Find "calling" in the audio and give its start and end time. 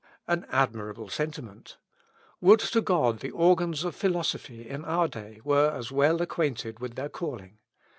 7.07-7.59